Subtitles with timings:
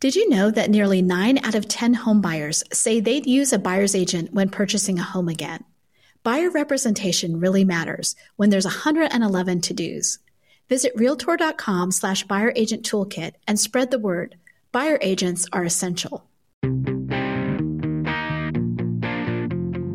[0.00, 3.58] Did you know that nearly 9 out of 10 home buyers say they'd use a
[3.58, 5.62] buyer's agent when purchasing a home again?
[6.22, 10.18] Buyer representation really matters when there's 111 to-dos.
[10.70, 14.36] Visit realtor.com slash buyer agent toolkit and spread the word.
[14.72, 16.24] Buyer agents are essential.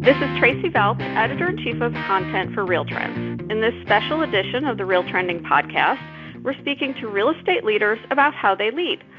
[0.03, 3.41] This is Tracey Velt, Editor in Chief of Content for Real Trends.
[3.49, 5.97] In this special edition of the Real Trending podcast,
[6.43, 9.03] we're speaking to real estate leaders about how they lead–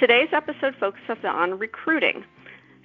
[0.00, 2.24] Today's episode focuses on recruiting.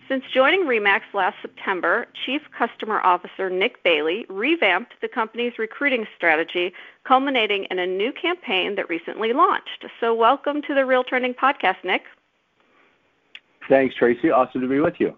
[0.10, 6.74] Since joining REMAX last September, Chief Customer Officer Nick Bailey revamped the company's recruiting strategy,
[7.06, 9.86] culminating in a new campaign that recently launched.
[10.02, 12.02] So, welcome to the Real Trending podcast, Nick.
[13.70, 14.30] Thanks, Tracey.
[14.30, 15.16] Awesome to be with you.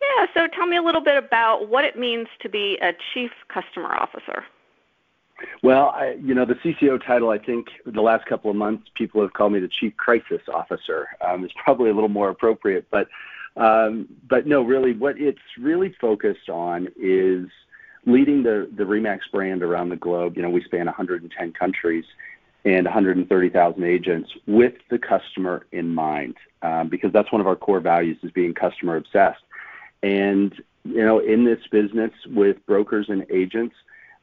[0.00, 3.30] Yeah, so tell me a little bit about what it means to be a Chief
[3.52, 4.44] Customer Officer.
[5.62, 9.20] Well, I, you know, the CCO title, I think the last couple of months, people
[9.22, 11.08] have called me the Chief Crisis Officer.
[11.26, 13.08] Um, it's probably a little more appropriate, but
[13.56, 17.46] um, but no, really, what it's really focused on is
[18.06, 20.36] leading the the Remax brand around the globe.
[20.36, 22.04] You know, we span 110 countries
[22.64, 27.80] and 130,000 agents with the customer in mind, um, because that's one of our core
[27.80, 29.42] values is being customer obsessed.
[30.02, 33.74] And you know, in this business with brokers and agents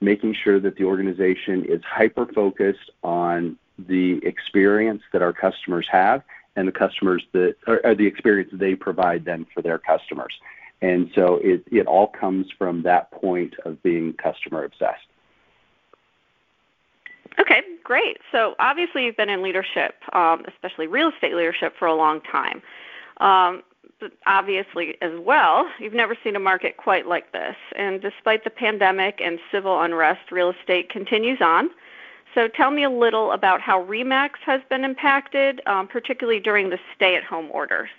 [0.02, 3.58] making sure that the organization is hyper focused on
[3.88, 6.24] the experience that our customers have
[6.56, 10.34] and the customers that the experience they provide them for their customers.
[10.82, 15.06] And so it, it all comes from that point of being customer obsessed.
[17.40, 18.18] Okay, great.
[18.32, 22.62] So obviously you've been in leadership, um, especially real estate leadership, for a long time.
[23.18, 23.64] Um,
[24.26, 27.56] obviously as well, you've never seen a market quite like this.
[27.76, 31.70] And despite the pandemic and civil unrest, real estate continues on.
[32.34, 36.80] So tell me a little about how REMAX has been impacted, um, particularly during the
[36.96, 37.90] stay-at-home orders.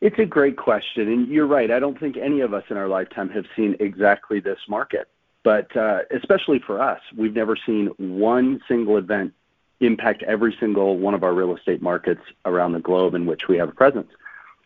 [0.00, 1.70] It's a great question, and you're right.
[1.70, 5.08] I don't think any of us in our lifetime have seen exactly this market.
[5.44, 9.34] But uh, especially for us, we've never seen one single event
[9.86, 13.56] impact every single one of our real estate markets around the globe in which we
[13.56, 14.10] have a presence.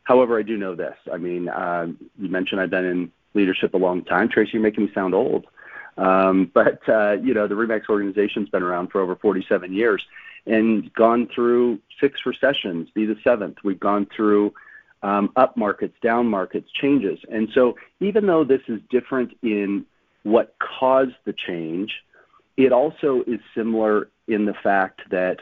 [0.05, 0.97] However, I do know this.
[1.13, 1.87] I mean, uh,
[2.19, 4.29] you mentioned I've been in leadership a long time.
[4.29, 5.47] Tracey, you're making me sound old.
[5.99, 10.03] Um, but, uh, you know, the REMAX organization's been around for over 47 years
[10.47, 13.59] and gone through six recessions, be the seventh.
[13.65, 14.55] We've gone through
[15.03, 17.19] um, up markets, down markets, changes.
[17.31, 19.85] And so even though this is different in
[20.23, 21.93] what caused the change,
[22.59, 25.39] it also is similar in the fact that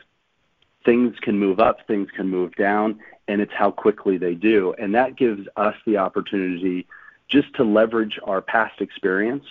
[0.84, 4.74] things can move up, things can move down, and it's how quickly they do.
[4.78, 6.86] And that gives us the opportunity
[7.28, 9.44] just to leverage our past experience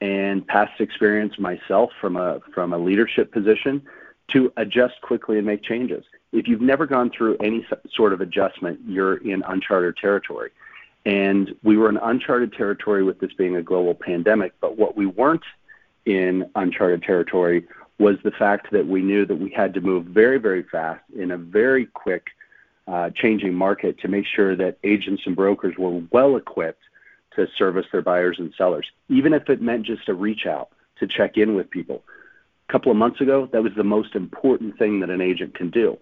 [0.00, 3.82] and past experience myself from a from a leadership position
[4.28, 6.04] to adjust quickly and make changes.
[6.32, 10.52] If you've never gone through any sort of adjustment, you're in uncharted territory.
[11.04, 15.06] And we were in uncharted territory with this being a global pandemic, but what we
[15.06, 15.42] weren't
[16.06, 17.66] in uncharted territory
[17.98, 21.30] was the fact that we knew that we had to move very, very fast in
[21.30, 22.28] a very quick
[22.88, 26.82] uh, changing market to make sure that agents and brokers were well equipped
[27.36, 31.06] to service their buyers and sellers, even if it meant just a reach out to
[31.06, 32.02] check in with people.
[32.68, 35.70] A couple of months ago, that was the most important thing that an agent can
[35.70, 35.98] do,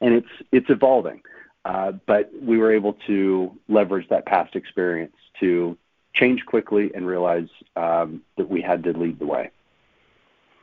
[0.00, 1.22] and it's it's evolving.
[1.64, 5.76] Uh, but we were able to leverage that past experience to
[6.14, 9.50] change quickly and realize um, that we had to lead the way.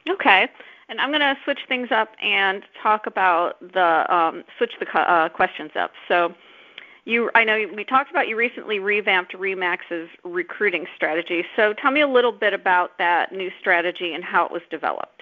[0.09, 0.49] Okay.
[0.89, 5.29] And I'm going to switch things up and talk about the um, switch the uh,
[5.29, 5.91] questions up.
[6.07, 6.33] So,
[7.05, 11.45] you, I know we talked about you recently revamped Remax's recruiting strategy.
[11.55, 15.21] So, tell me a little bit about that new strategy and how it was developed.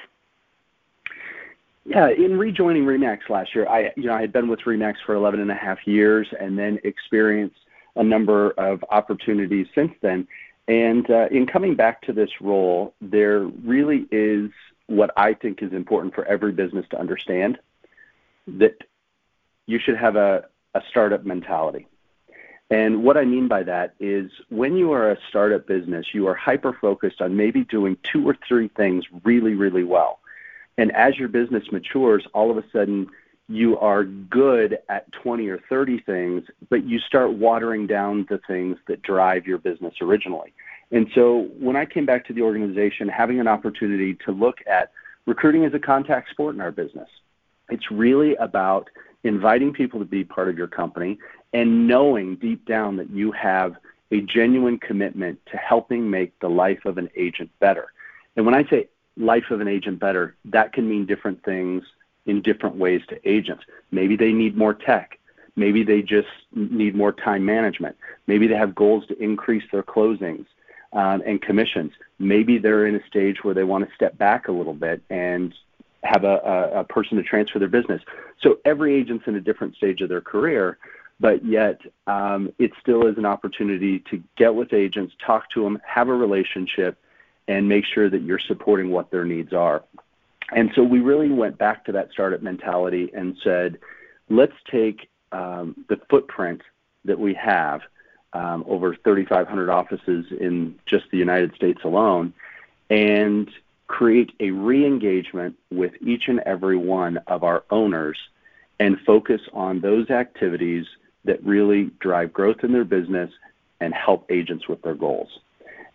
[1.85, 5.13] Yeah, in rejoining Remax last year, I you know I had been with Remax for
[5.13, 7.59] 11 and a half years, and then experienced
[7.95, 10.27] a number of opportunities since then.
[10.67, 14.51] And uh, in coming back to this role, there really is
[14.87, 17.59] what I think is important for every business to understand
[18.47, 18.83] that
[19.65, 21.87] you should have a, a startup mentality.
[22.71, 26.35] And what I mean by that is when you are a startup business, you are
[26.35, 30.19] hyper focused on maybe doing two or three things really, really well.
[30.77, 33.07] And as your business matures, all of a sudden
[33.49, 38.77] you are good at 20 or 30 things, but you start watering down the things
[38.87, 40.53] that drive your business originally.
[40.91, 44.91] And so when I came back to the organization, having an opportunity to look at
[45.25, 47.09] recruiting as a contact sport in our business,
[47.69, 48.87] it's really about
[49.23, 51.17] inviting people to be part of your company
[51.51, 53.75] and knowing deep down that you have
[54.11, 57.91] a genuine commitment to helping make the life of an agent better.
[58.35, 61.83] And when I say life of an agent better, that can mean different things
[62.25, 63.63] in different ways to agents.
[63.91, 65.19] Maybe they need more tech.
[65.55, 67.97] Maybe they just need more time management.
[68.27, 70.45] Maybe they have goals to increase their closings
[70.93, 71.91] um, and commissions.
[72.17, 75.53] Maybe they're in a stage where they want to step back a little bit and
[76.03, 78.01] have a, a, a person to transfer their business.
[78.41, 80.77] So every agent's in a different stage of their career,
[81.19, 85.79] but yet um, it still is an opportunity to get with agents, talk to them,
[85.85, 86.97] have a relationship,
[87.47, 89.83] and make sure that you're supporting what their needs are.
[90.51, 93.77] And so we really went back to that startup mentality and said,
[94.29, 96.61] let's take um, the footprint
[97.05, 97.81] that we have
[98.33, 102.33] um, over 3,500 offices in just the United States alone
[102.89, 103.49] and
[103.87, 108.17] create a re engagement with each and every one of our owners
[108.79, 110.85] and focus on those activities
[111.25, 113.31] that really drive growth in their business
[113.81, 115.39] and help agents with their goals.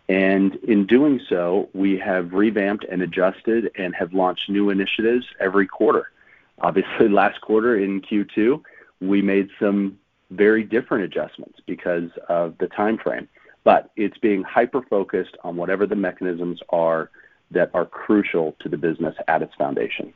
[0.07, 5.67] And in doing so, we have revamped and adjusted and have launched new initiatives every
[5.67, 6.11] quarter.
[6.59, 8.61] Obviously, last quarter in Q2,
[9.01, 9.97] we made some
[10.31, 13.27] very different adjustments because of the time frame.
[13.63, 17.09] But it's being hyper focused on whatever the mechanisms are
[17.51, 20.13] that are crucial to the business at its foundation.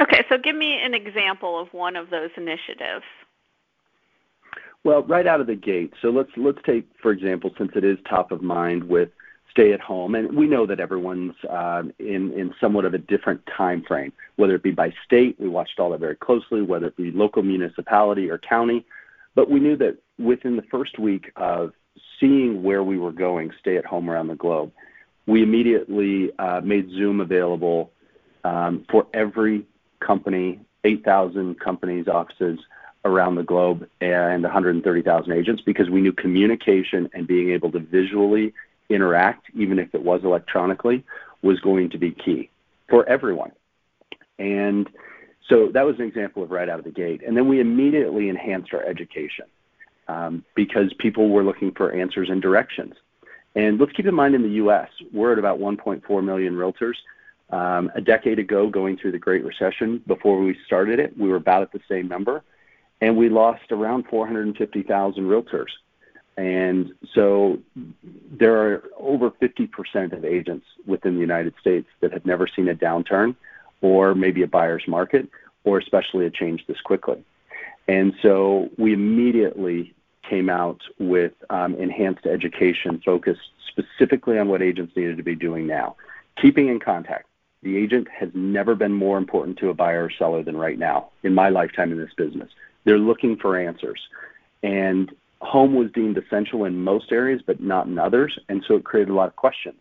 [0.00, 3.04] Okay, so give me an example of one of those initiatives.
[4.82, 5.92] Well, right out of the gate.
[6.00, 9.10] So let's let's take, for example, since it is top of mind with
[9.50, 13.42] stay at home, and we know that everyone's uh, in in somewhat of a different
[13.46, 15.38] time frame, whether it be by state.
[15.38, 18.86] We watched all that very closely, whether it be local municipality or county.
[19.34, 21.72] But we knew that within the first week of
[22.18, 24.72] seeing where we were going, stay at home around the globe,
[25.26, 27.92] we immediately uh, made Zoom available
[28.44, 29.66] um, for every
[30.00, 32.58] company, 8,000 companies, offices
[33.04, 38.52] around the globe and 130,000 agents because we knew communication and being able to visually
[38.88, 41.04] interact, even if it was electronically,
[41.42, 42.50] was going to be key
[42.88, 43.52] for everyone.
[44.38, 44.88] And
[45.48, 47.22] so that was an example of right out of the gate.
[47.26, 49.46] And then we immediately enhanced our education
[50.08, 52.94] um, because people were looking for answers and directions.
[53.54, 56.94] And let's keep in mind in the US, we're at about 1.4 million realtors.
[57.50, 61.36] Um, a decade ago, going through the Great Recession, before we started it, we were
[61.36, 62.44] about at the same number
[63.00, 65.70] and we lost around 450,000 realtors.
[66.36, 67.58] And so
[68.30, 72.74] there are over 50% of agents within the United States that have never seen a
[72.74, 73.36] downturn
[73.82, 75.28] or maybe a buyer's market
[75.64, 77.22] or especially a change this quickly.
[77.88, 79.94] And so we immediately
[80.28, 85.66] came out with um, enhanced education focused specifically on what agents needed to be doing
[85.66, 85.96] now.
[86.40, 87.26] Keeping in contact.
[87.62, 91.10] The agent has never been more important to a buyer or seller than right now
[91.22, 92.48] in my lifetime in this business.
[92.84, 94.00] They're looking for answers.
[94.62, 98.38] And home was deemed essential in most areas, but not in others.
[98.48, 99.80] And so it created a lot of questions.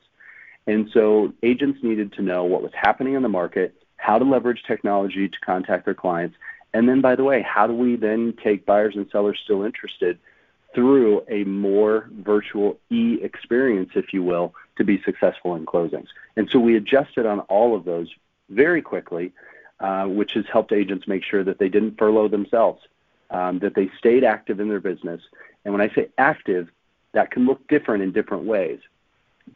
[0.67, 4.63] And so agents needed to know what was happening in the market, how to leverage
[4.67, 6.37] technology to contact their clients.
[6.73, 10.19] And then, by the way, how do we then take buyers and sellers still interested
[10.75, 16.07] through a more virtual e experience, if you will, to be successful in closings?
[16.35, 18.09] And so we adjusted on all of those
[18.49, 19.31] very quickly
[19.79, 22.81] uh, which has helped agents make sure that they didn't furlough themselves,
[23.29, 25.21] um, that they stayed active in their business.
[25.63, 26.69] And when I say active,
[27.13, 28.79] that can look different in different ways.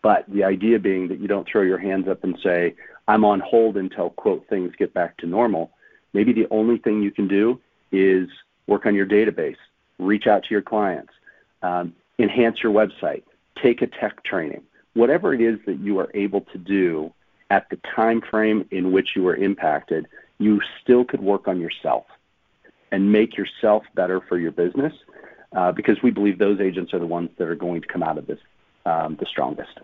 [0.01, 2.75] But the idea being that you don't throw your hands up and say,
[3.07, 5.71] I'm on hold until, quote, things get back to normal.
[6.13, 7.59] Maybe the only thing you can do
[7.91, 8.29] is
[8.67, 9.57] work on your database,
[9.99, 11.11] reach out to your clients,
[11.61, 13.23] um, enhance your website,
[13.61, 14.63] take a tech training,
[14.93, 17.13] whatever it is that you are able to do
[17.53, 20.07] at the time frame in which you were impacted,
[20.39, 22.05] you still could work on yourself
[22.91, 24.93] and make yourself better for your business
[25.55, 28.17] uh, because we believe those agents are the ones that are going to come out
[28.17, 28.39] of this
[28.87, 29.79] um, the strongest.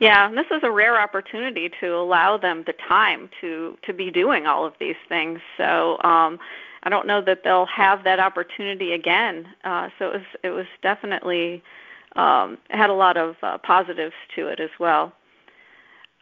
[0.00, 4.44] Yeah, this is a rare opportunity to allow them the time to to be doing
[4.46, 5.38] all of these things.
[5.56, 6.40] So um,
[6.82, 9.46] I don't know that they'll have that opportunity again.
[9.62, 11.62] Uh, so it was it was definitely
[12.16, 15.12] um, had a lot of uh, positives to it as well.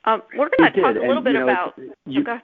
[0.04, 1.78] Um, we're going to talk a little and, bit know, about.
[2.06, 2.38] You, okay.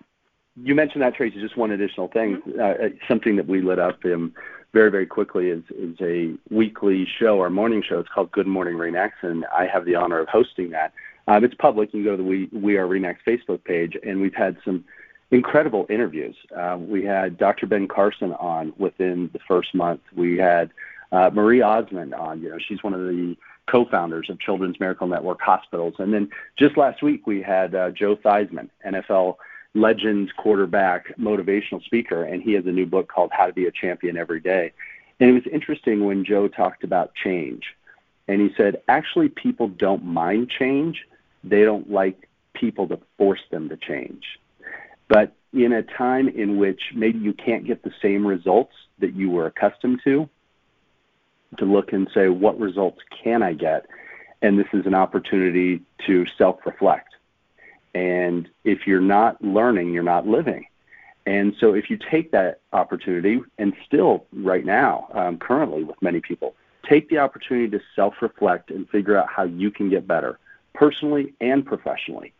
[0.62, 1.40] you mentioned that, Tracey.
[1.40, 2.42] Just one additional thing.
[2.46, 2.60] Mm-hmm.
[2.60, 4.32] Uh, uh, something that we lit up um,
[4.72, 7.98] very, very quickly is is a weekly show, our morning show.
[7.98, 10.92] It's called Good Morning Remax, and I have the honor of hosting that.
[11.26, 11.92] Um, it's public.
[11.92, 14.84] You can go to the We, we Are Remax Facebook page, and we've had some
[15.30, 16.36] incredible interviews.
[16.56, 17.66] Uh, we had Dr.
[17.66, 20.00] Ben Carson on within the first month.
[20.14, 20.70] We had
[21.12, 22.40] uh, Marie Osmond on.
[22.40, 23.36] You know, she's one of the
[23.70, 25.94] co-founders of Children's Miracle Network Hospitals.
[25.98, 29.36] And then just last week we had uh, Joe Theismann, NFL
[29.74, 33.72] Legends quarterback, motivational speaker, and he has a new book called How to Be a
[33.72, 34.72] Champion Every Day.
[35.20, 37.64] And it was interesting when Joe talked about change.
[38.26, 41.04] And he said, actually, people don't mind change.
[41.44, 44.24] They don't like people to force them to change.
[45.08, 49.30] But in a time in which maybe you can't get the same results that you
[49.30, 50.28] were accustomed to,
[51.56, 53.86] to look and say, what results can I get?
[54.42, 57.14] And this is an opportunity to self reflect.
[57.94, 60.66] And if you're not learning, you're not living.
[61.26, 66.20] And so if you take that opportunity, and still right now, um, currently with many
[66.20, 66.54] people,
[66.88, 70.38] take the opportunity to self reflect and figure out how you can get better
[70.74, 72.32] personally and professionally.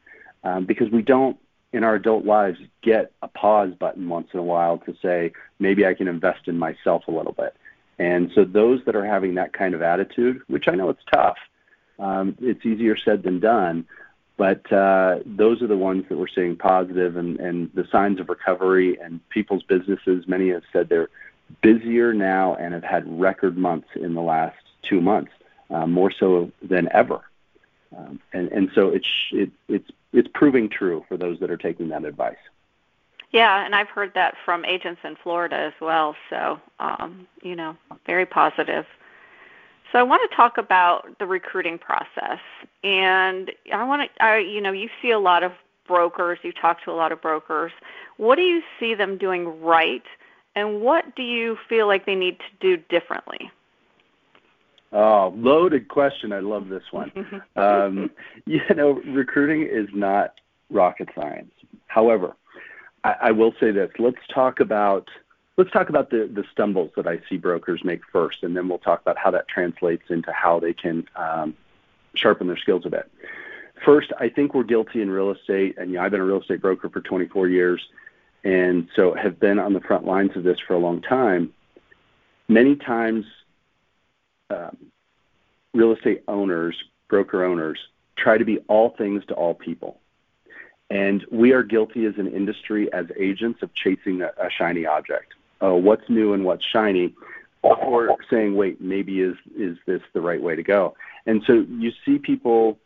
[0.45, 1.37] Um, because we don't,
[1.73, 5.85] in our adult lives, get a pause button once in a while to say, maybe
[5.85, 7.55] I can invest in myself a little bit.
[7.99, 11.37] And so those that are having that kind of attitude, which I know it's tough,
[11.99, 13.87] um, it's easier said than done,
[14.37, 18.29] but uh, those are the ones that we're seeing positive and, and the signs of
[18.29, 20.29] recovery and people's businesses.
[20.29, 21.09] Many have said they're
[21.61, 25.33] busier now and have had record months in the last two months,
[25.71, 27.21] uh, more so than ever.
[27.97, 31.89] Um, and, and so it's, it, it's, it's proving true for those that are taking
[31.89, 32.37] that advice.
[33.33, 36.17] Yeah, and I've heard that from agents in Florida as well.
[36.31, 38.87] So, um, you know, very positive.
[39.93, 42.39] So I want to talk about the recruiting process,
[42.85, 45.53] and I want to, I, you know, you see a lot of
[45.87, 47.73] brokers, you talk to a lot of brokers.
[48.19, 50.03] What do you see them doing right,
[50.55, 53.51] and what do you feel like they need to do differently?
[54.93, 56.33] Oh, loaded question.
[56.33, 57.13] I love this one.
[57.57, 58.11] um,
[58.47, 60.35] you know, recruiting is not
[60.71, 61.53] rocket science.
[61.87, 62.37] However,
[63.21, 63.91] I, will say this.
[63.99, 65.09] Let's talk about
[65.57, 68.79] let's talk about the, the stumbles that I see brokers make first, and then we'll
[68.79, 71.57] talk about how that translates into how they can um,
[72.15, 73.11] sharpen their skills a bit.
[73.85, 76.41] First, I think we're guilty in real estate, and you know, I've been a real
[76.41, 77.81] estate broker for 24 years,
[78.45, 81.53] and so have been on the front lines of this for a long time.
[82.49, 83.27] Many times,
[84.51, 84.77] um,
[85.75, 86.77] real estate owners,
[87.09, 87.79] broker owners,
[88.17, 90.01] try to be all things to all people.
[90.91, 95.35] And we are guilty as an industry, as agents, of chasing a, a shiny object
[95.63, 97.15] uh, what's new and what's shiny,
[97.63, 100.95] or saying, wait, maybe is is this the right way to go?
[101.27, 102.79] And so you see people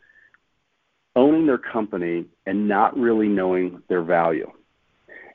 [1.15, 4.51] owning their company and not really knowing their value.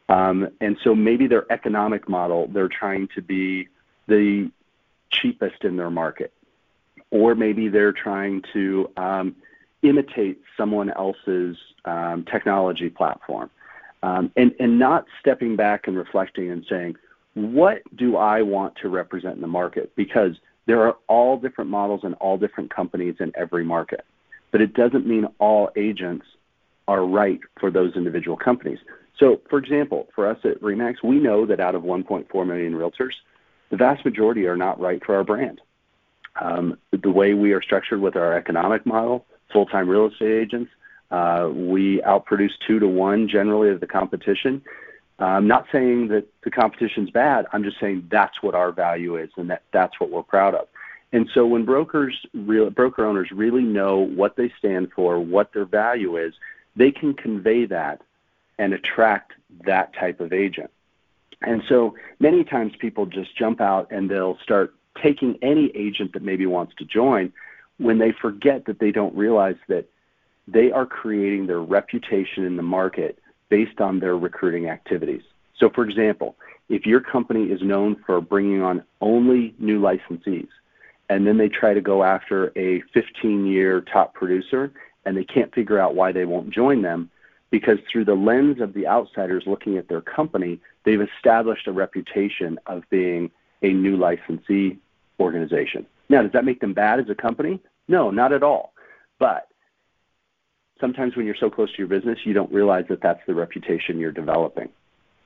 [0.09, 3.69] Um, and so maybe their economic model, they're trying to be
[4.09, 4.51] the
[5.11, 6.33] cheapest in their market,
[7.11, 9.37] or maybe they're trying to um,
[9.83, 13.51] imitate someone else's um, technology platform,
[14.03, 16.97] um, and and not stepping back and reflecting and saying,
[17.35, 19.95] what do I want to represent in the market?
[19.95, 24.05] Because there are all different models and all different companies in every market.
[24.51, 26.27] But it doesn't mean all agents
[26.89, 28.79] are right for those individual companies.
[29.19, 33.13] So, for example, for us at Remax, we know that out of 1.4 million realtors,
[33.71, 35.61] the vast majority are not right for our brand.
[36.41, 40.71] Um, the way we are structured with our economic model, full-time real estate agents,
[41.11, 44.63] uh, we outproduce two to one generally of the competition.
[45.19, 47.47] I'm not saying that the competition's bad.
[47.53, 50.69] I'm just saying that's what our value is, and that that's what we're proud of.
[51.13, 55.65] And so when brokers, real, broker owners really know what they stand for, what their
[55.65, 56.35] value is,
[56.77, 58.03] they can convey that
[58.59, 59.33] and attract
[59.65, 60.71] that type of agent.
[61.41, 66.23] And so many times people just jump out and they'll start taking any agent that
[66.23, 67.33] maybe wants to join
[67.79, 69.87] when they forget that they don't realize that
[70.47, 73.19] they are creating their reputation in the market
[73.49, 75.23] based on their recruiting activities.
[75.59, 76.37] So, for example,
[76.69, 80.49] if your company is known for bringing on only new licensees,
[81.09, 84.71] and then they try to go after a 15 year top producer
[85.05, 87.11] and they can't figure out why they won't join them,
[87.51, 92.59] because through the lens of the outsiders looking at their company, they've established a reputation
[92.67, 93.31] of being
[93.63, 94.79] a new licensee
[95.19, 95.87] organization.
[96.09, 97.61] Now, does that make them bad as a company?
[97.87, 98.73] No, not at all.
[99.19, 99.49] But
[100.81, 103.99] sometimes when you're so close to your business, you don't realize that that's the reputation
[103.99, 104.69] you're developing.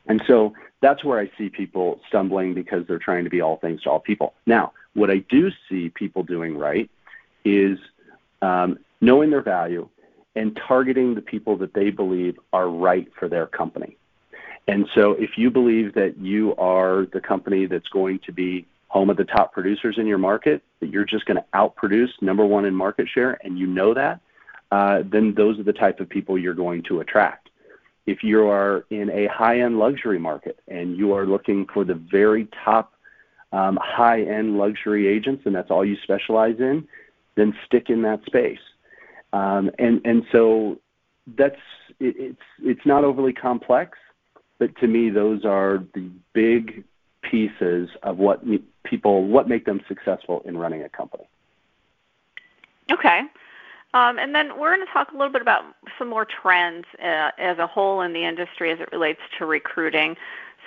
[0.06, 3.82] And so that's where I see people stumbling because they're trying to be all things
[3.82, 4.34] to all people.
[4.46, 6.90] Now, what I do see people doing right
[7.44, 7.78] is
[8.40, 9.88] um, knowing their value
[10.34, 13.96] and targeting the people that they believe are right for their company.
[14.66, 19.08] And so if you believe that you are the company that's going to be home
[19.08, 22.66] of the top producers in your market, that you're just going to outproduce number one
[22.66, 24.20] in market share, and you know that,
[24.70, 27.48] uh, then those are the type of people you're going to attract.
[28.04, 32.48] If you are in a high-end luxury market and you are looking for the very
[32.64, 32.92] top
[33.52, 36.86] um, high-end luxury agents, and that's all you specialize in,
[37.34, 38.58] then stick in that space.
[39.32, 40.78] Um, and and so
[41.38, 41.64] that's
[41.98, 43.96] it, it's it's not overly complex,
[44.58, 46.84] but to me those are the big
[47.22, 48.44] pieces of what
[48.84, 51.24] people what make them successful in running a company.
[52.90, 53.22] Okay.
[53.94, 55.64] Um, and then we're going to talk a little bit about
[55.98, 60.16] some more trends uh, as a whole in the industry as it relates to recruiting.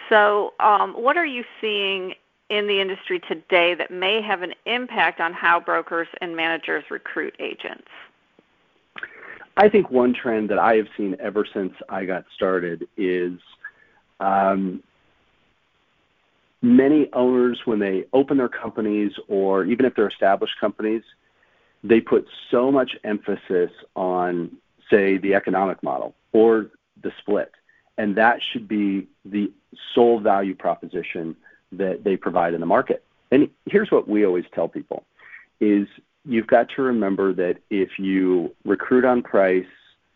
[0.09, 2.13] So, um, what are you seeing
[2.49, 7.35] in the industry today that may have an impact on how brokers and managers recruit
[7.39, 7.87] agents?
[9.57, 13.39] I think one trend that I have seen ever since I got started is
[14.19, 14.83] um,
[16.65, 21.03] many owners, when they open their companies or even if they're established companies,
[21.83, 24.51] they put so much emphasis on,
[24.89, 26.71] say, the economic model or
[27.03, 27.51] the split.
[27.97, 29.51] And that should be the
[29.93, 31.35] sole value proposition
[31.71, 33.03] that they provide in the market.
[33.31, 35.05] And here's what we always tell people
[35.59, 35.87] is
[36.25, 39.65] you've got to remember that if you recruit on price,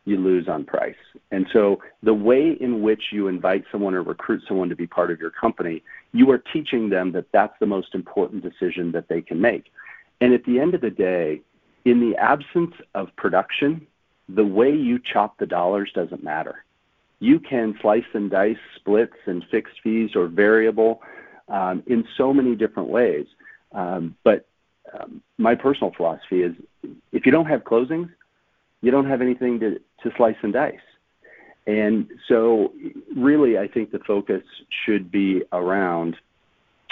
[0.09, 0.95] you lose on price.
[1.31, 5.11] And so the way in which you invite someone or recruit someone to be part
[5.11, 9.21] of your company, you are teaching them that that's the most important decision that they
[9.21, 9.71] can make.
[10.21, 11.41] And at the end of the day,
[11.85, 13.87] in the absence of production,
[14.27, 16.63] the way you chop the dollars doesn't matter.
[17.19, 21.01] You can slice and dice splits and fixed fees or variable
[21.47, 23.25] um, in so many different ways.
[23.71, 24.45] Um, but
[24.93, 26.55] um, my personal philosophy is
[27.11, 28.09] if you don't have closings,
[28.81, 30.75] you don't have anything to, to slice and dice.
[31.67, 32.73] And so,
[33.15, 34.43] really, I think the focus
[34.85, 36.15] should be around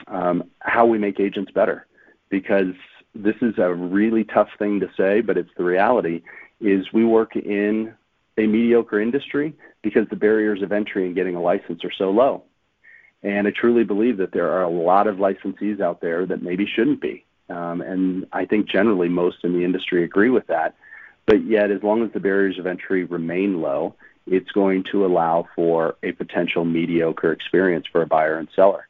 [0.07, 1.87] um, how we make agents better
[2.29, 2.75] because
[3.15, 6.21] this is a really tough thing to say, but it's the reality.
[6.59, 7.93] Is we work in
[8.37, 12.43] a mediocre industry because the barriers of entry in getting a license are so low.
[13.23, 16.67] And I truly believe that there are a lot of licensees out there that maybe
[16.67, 17.25] shouldn't be.
[17.49, 20.75] Um, and I think generally most in the industry agree with that.
[21.27, 23.93] But yet, as long as the barriers of entry remain low,
[24.25, 28.87] it's going to allow for a potential mediocre experience for a buyer and seller.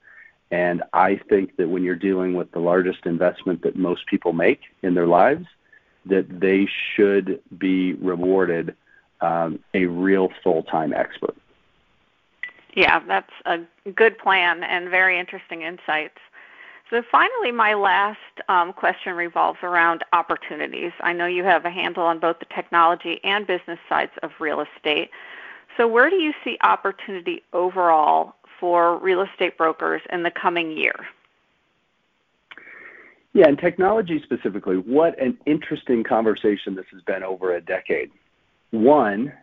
[0.50, 4.62] And I think that when you're dealing with the largest investment that most people make
[4.82, 5.46] in their lives,
[6.06, 8.75] that they should be rewarded
[9.20, 11.36] um, a real full time expert.
[12.75, 13.60] Yeah, that's a
[13.91, 16.20] good plan and very interesting insights.
[16.89, 20.93] So, finally, my last um, question revolves around opportunities.
[21.02, 24.62] I know you have a handle on both the technology and business sides of real
[24.62, 25.10] estate.
[25.76, 30.95] So, where do you see opportunity overall for real estate brokers in the coming year?
[33.34, 38.12] Yeah, and technology specifically, what an interesting conversation this has been over a decade.
[38.71, 39.34] One,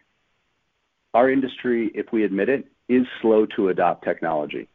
[1.13, 4.67] our industry, if we admit it, is slow to adopt technology.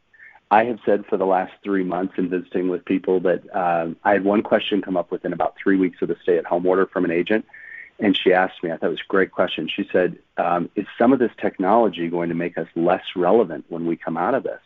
[0.50, 4.12] I have said for the last three months in visiting with people that um, I
[4.12, 6.86] had one question come up within about three weeks of the stay at home order
[6.86, 7.46] from an agent.
[8.00, 9.68] And she asked me, I thought it was a great question.
[9.68, 13.86] She said, um, Is some of this technology going to make us less relevant when
[13.86, 14.60] we come out of this?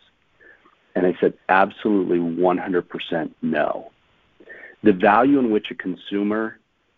[0.95, 3.91] And I said, Absolutely 100% no.
[4.83, 6.57] The value in which a consumer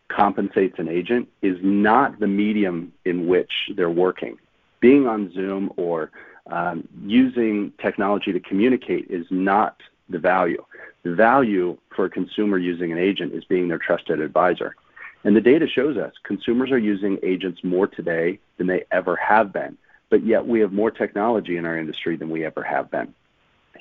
[0.10, 4.38] compensates an agent is not the medium in which they're working.
[4.80, 6.12] Being on Zoom or
[6.50, 10.64] um, using technology to communicate is not the value.
[11.04, 14.76] The value for a consumer using an agent is being their trusted advisor.
[15.24, 19.52] And the data shows us consumers are using agents more today than they ever have
[19.52, 19.78] been.
[20.10, 23.14] But yet we have more technology in our industry than we ever have been.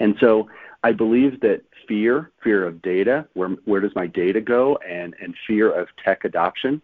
[0.00, 0.48] And so
[0.82, 5.34] I believe that fear, fear of data, where, where does my data go, and, and
[5.46, 6.82] fear of tech adoption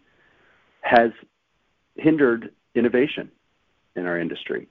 [0.81, 1.11] has
[1.95, 3.29] hindered innovation
[3.95, 4.67] in our industry.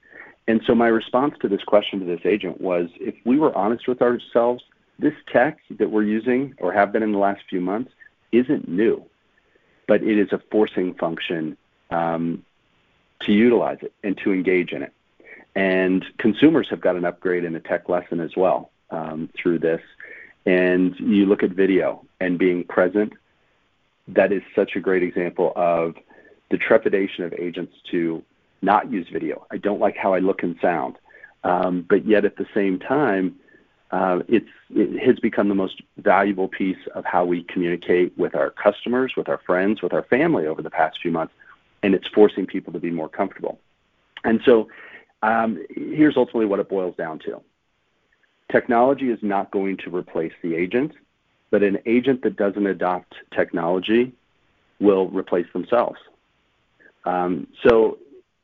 [0.48, 3.87] And so my response to this question to this agent was if we were honest
[3.87, 4.64] with ourselves,
[4.98, 7.92] this tech that we're using or have been in the last few months
[8.33, 9.05] isn't new,
[9.87, 11.57] but it is a forcing function
[11.90, 12.44] um,
[13.20, 14.92] to utilize it and to engage in it.
[15.55, 19.83] And consumers have got an upgrade in a tech lesson as well um, through this.
[20.46, 23.12] And you look at video and being present,
[24.09, 25.94] that is such a great example of
[26.50, 28.22] the trepidation of agents to
[28.62, 29.46] not use video.
[29.51, 30.96] I don't like how I look and sound.
[31.44, 33.37] Um, but yet at the same time,
[33.90, 38.51] uh, it's, it has become the most valuable piece of how we communicate with our
[38.51, 41.35] customers, with our friends, with our family over the past few months,
[41.83, 43.59] and it's forcing people to be more comfortable.
[44.25, 44.68] And so
[45.22, 47.42] um, here's ultimately what it boils down to.
[48.51, 50.92] Technology is not going to replace the agent,
[51.51, 54.12] but an agent that doesn't adopt technology
[54.81, 55.98] will replace themselves.
[57.05, 57.98] Um, so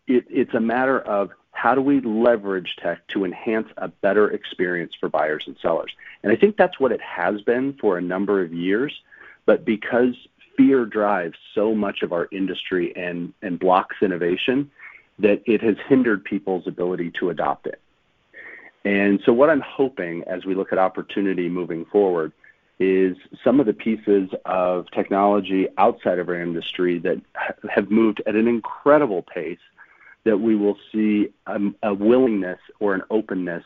[0.09, 4.93] it, it's a matter of how do we leverage tech to enhance a better experience
[4.99, 5.93] for buyers and sellers?
[6.23, 8.93] And I think that's what it has been for a number of years.
[9.45, 10.15] But because
[10.57, 14.71] fear drives so much of our industry and, and blocks innovation,
[15.19, 17.81] that it has hindered people's ability to adopt it.
[18.85, 22.33] And so, what I'm hoping as we look at opportunity moving forward
[22.79, 27.21] is some of the pieces of technology outside of our industry that
[27.69, 29.59] have moved at an incredible pace
[30.25, 33.65] that we will see a, a willingness or an openness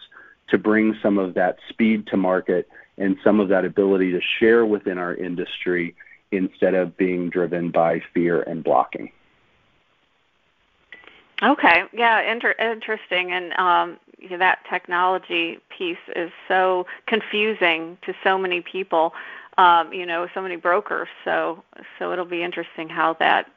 [0.49, 4.67] to bring some of that speed to market and some of that ability to share
[4.67, 5.95] within our industry
[6.31, 9.11] instead of being driven by fear and blocking.
[11.43, 13.99] Okay, yeah, inter- interesting, and um,
[14.39, 19.13] that technology piece is so confusing to so many people,
[19.59, 21.09] um, you know, so many brokers.
[21.25, 21.65] So,
[21.99, 23.51] so it'll be interesting how that,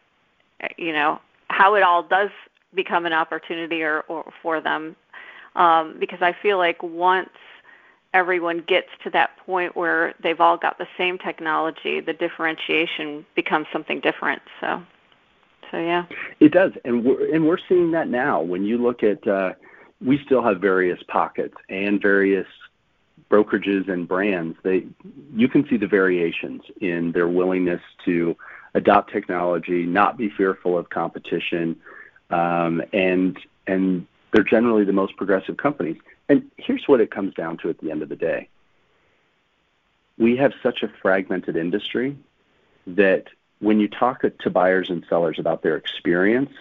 [0.77, 2.31] you know, how it all does
[2.75, 4.95] become an opportunity or, or for them,
[5.55, 7.29] um, because I feel like once
[8.13, 13.67] everyone gets to that point where they've all got the same technology, the differentiation becomes
[13.71, 14.41] something different.
[14.61, 14.81] So.
[15.71, 16.05] So yeah,
[16.39, 18.39] it does, and we're and we're seeing that now.
[18.39, 19.53] When you look at, uh,
[19.99, 22.45] we still have various pockets and various
[23.31, 24.57] brokerages and brands.
[24.63, 24.85] They,
[25.33, 28.37] you can see the variations in their willingness to
[28.75, 31.75] adopt technology, not be fearful of competition,
[32.29, 35.97] um, and and they're generally the most progressive companies.
[36.27, 38.49] And here's what it comes down to at the end of the day.
[40.17, 42.17] We have such a fragmented industry
[42.87, 43.25] that
[43.59, 46.51] when you talk to buyers and sellers about their experience,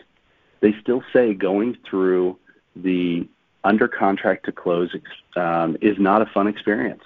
[0.61, 2.39] they still say going through
[2.77, 3.29] the
[3.65, 4.95] under contract to close
[5.37, 7.03] um, is not a fun experience.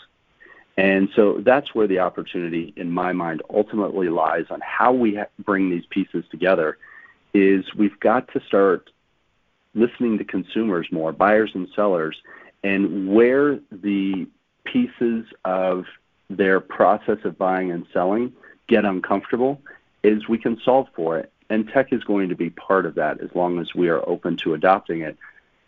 [0.76, 5.70] And so that's where the opportunity, in my mind, ultimately lies on how we bring
[5.70, 6.78] these pieces together.
[7.34, 8.90] Is we've got to start
[9.74, 12.16] listening to consumers more, buyers and sellers,
[12.64, 14.26] and where the
[14.64, 15.84] pieces of
[16.30, 18.32] their process of buying and selling
[18.66, 19.60] get uncomfortable
[20.02, 21.32] is we can solve for it.
[21.50, 24.36] And tech is going to be part of that as long as we are open
[24.38, 25.16] to adopting it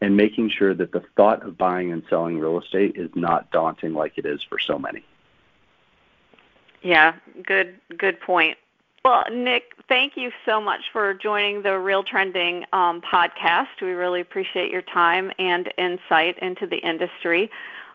[0.01, 3.94] and making sure that the thought of buying and selling real estate is not daunting
[3.94, 5.05] like it is for so many.
[6.83, 8.57] Yeah, good good point.
[9.02, 13.68] Well, Nick, thank you so much for joining the Real Trending um, podcast.
[13.80, 17.50] We really appreciate your time and insight into the industry.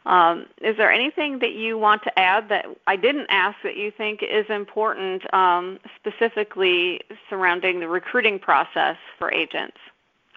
[0.07, 3.91] Um, is there anything that you want to add that I didn't ask that you
[3.91, 9.77] think is important, um, specifically surrounding the recruiting process for agents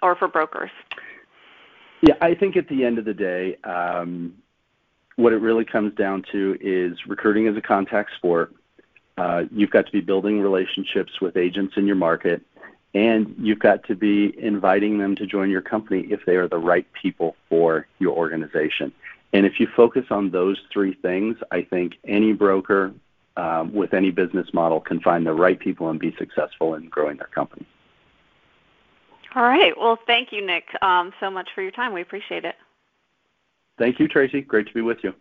[0.03, 0.71] or for brokers?
[2.01, 4.35] Yeah, I think at the end of the day, um,
[5.15, 8.53] what it really comes down to is recruiting is a contact sport.
[9.19, 12.41] Uh, you've got to be building relationships with agents in your market,
[12.93, 16.57] and you've got to be inviting them to join your company if they are the
[16.57, 18.93] right people for your organization.
[19.33, 22.93] And if you focus on those three things, I think any broker
[23.35, 27.17] um, with any business model can find the right people and be successful in growing
[27.17, 27.67] their company.
[29.35, 29.73] All right.
[29.77, 31.93] Well, thank you, Nick, um, so much for your time.
[31.93, 32.55] We appreciate it.
[33.77, 34.41] Thank you, Tracey.
[34.41, 35.13] Great to be with you.